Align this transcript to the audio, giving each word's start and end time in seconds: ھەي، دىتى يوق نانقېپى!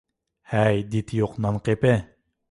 ھەي، 0.53 0.79
دىتى 0.95 1.19
يوق 1.19 1.35
نانقېپى! 1.47 1.93